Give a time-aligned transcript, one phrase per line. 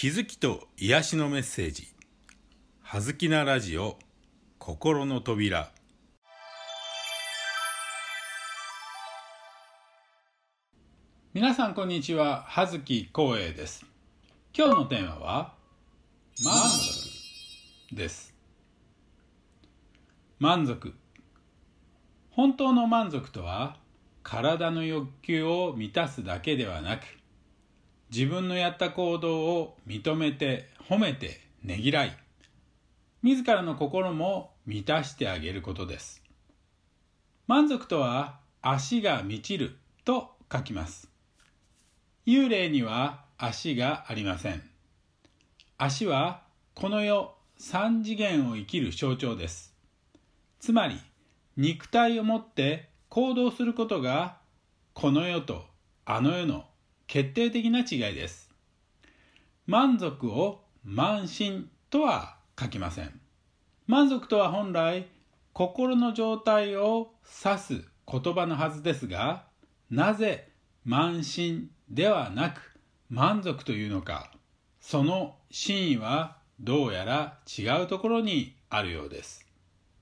[0.00, 1.88] 気づきと癒しのメッセージ
[2.82, 3.98] 「はずきなラジオ
[4.60, 5.72] 心の扉」
[11.34, 12.44] 皆さんこんにちは。
[12.44, 13.84] 葉月光栄です。
[14.56, 15.56] 今日のテーマは
[16.44, 17.08] 満足
[17.92, 18.32] です。
[20.38, 20.94] 満足。
[22.30, 23.80] 本当の満足とは
[24.22, 27.18] 体の欲求を満たすだけではなく
[28.10, 32.16] 自分のやった行動を認めて褒めてねぎらい
[33.22, 36.22] 自らの心も満たしてあげることです。
[37.46, 41.10] 満足とは足が満ちると書きます。
[42.26, 44.62] 幽霊には足がありません。
[45.76, 46.42] 足は
[46.74, 49.74] この世三次元を生きる象徴です。
[50.60, 51.00] つまり
[51.56, 54.38] 肉体を持って行動することが
[54.94, 55.64] この世と
[56.04, 56.64] あの世の
[57.08, 58.50] 決定的な違いです。
[59.66, 63.20] 満足を満身とは書きません。
[63.86, 65.08] 満足とは本来
[65.54, 67.10] 心の状態を
[67.44, 69.46] 指す言葉のはずですが、
[69.90, 70.50] なぜ
[70.84, 74.30] 満身ではなく満足というのか、
[74.80, 79.46] その真意はどうやら違うところにあるようです。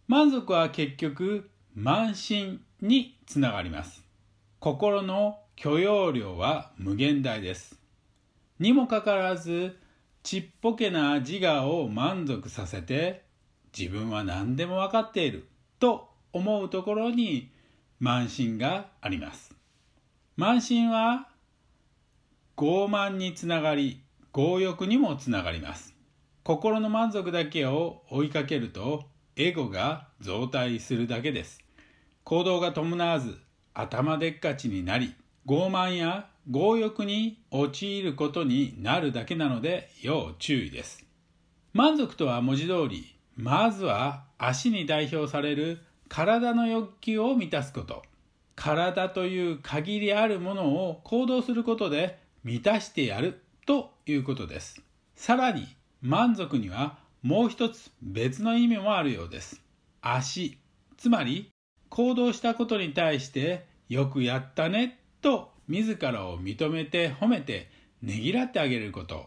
[0.09, 4.06] 満足は結局満身につながります。
[4.67, 7.81] 心の許容量は無限大です。
[8.59, 9.78] にもかかわらず、
[10.25, 13.22] ちっぽけな自我を満足させて、
[13.78, 15.47] 自分は何でも分かっている
[15.78, 17.53] と思うところに
[18.03, 19.55] 慢心があります。
[20.37, 21.28] 慢心は
[22.56, 25.94] 傲慢につながり、強欲にもつながります。
[26.42, 29.05] 心の満足だけを追いかけると、
[29.37, 31.61] エゴが増大するだけです。
[32.25, 33.45] 行動が伴わず、
[33.78, 35.14] 頭でっかちになり、
[35.46, 41.05] 傲慢や強欲に陥ることになるだけなので要注意です。
[41.74, 48.03] 満足とは文字通り、まずは足に代表される体の欲求を満たすこと。
[48.54, 54.81] 体という限りあるものを行動することで満たしてやるということです。
[55.15, 55.66] さらに
[56.00, 59.60] 満足にはもう一つ別の意味もあるようです。
[60.00, 60.56] 足、
[60.97, 61.50] つまり
[61.88, 67.70] 行動したことに対してよくやったねと自らを認めて褒めて
[68.02, 69.26] ねぎらってあげること。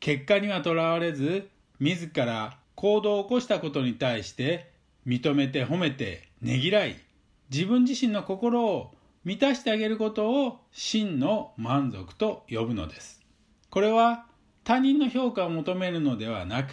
[0.00, 1.48] 結果にはとらわれず
[1.80, 4.70] 自ら行動を起こしたことに対して
[5.06, 6.96] 認めて褒めてねぎらい
[7.50, 13.20] 自分自身の心を満たしてあげることを真の満足と呼ぶのです。
[13.70, 14.26] これは
[14.62, 16.72] 他人の評価を求めるのではなく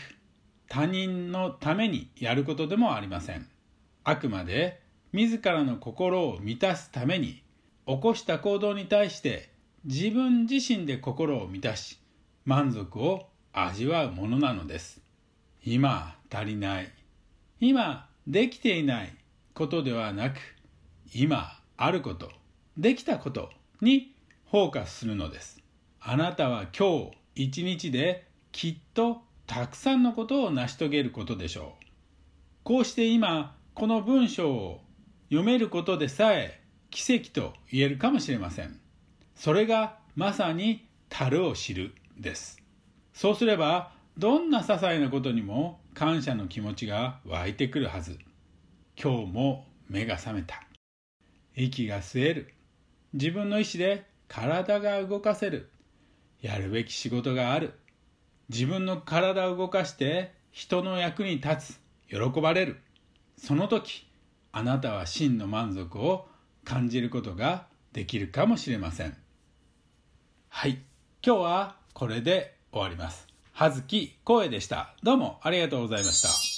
[0.67, 3.47] 他人のためにやることでもありません。
[4.03, 4.82] あくまで
[5.13, 7.43] 自らの心を満たすために
[7.85, 9.51] 起こした行動に対して
[9.85, 11.99] 自分自身で心を満たし
[12.45, 15.01] 満足を味わうものなのです。
[15.63, 16.91] 今足りない。
[17.59, 19.13] 今できていない
[19.53, 20.39] ことではなく
[21.13, 22.31] 今あること、
[22.75, 23.51] できたこと
[23.81, 24.15] に
[24.49, 25.61] フォーカスするのです。
[26.01, 31.85] あなたは今日一日できっとたくさんのことを成し遂げることでしょう。
[32.63, 34.81] こうして今この文章を
[35.33, 36.61] 読めることでさえ
[36.91, 38.79] 奇跡と言えるかもしれません。
[39.33, 42.61] それがまさに樽を知るです。
[43.15, 48.19] そうすれば、どんな些細なことにも感謝の気持ちが湧いてくるはず。
[48.95, 50.61] 今日も目が覚めた。
[51.55, 52.53] 息が吸える。
[53.13, 55.71] 自分の意志で体が動かせる。
[56.41, 57.73] やるべき仕事がある。
[58.49, 61.79] 自分の体を動かして人の役に立つ。
[62.07, 62.77] 喜ばれる。
[63.35, 64.05] その時、
[64.55, 66.27] あなたは真の満足を
[66.63, 69.17] 感じることができるかもしれません。
[70.47, 70.79] はい。
[71.25, 73.27] 今日はこれで終わります。
[73.51, 74.93] 葉月光栄でした。
[75.01, 76.52] どうもありがとうございました。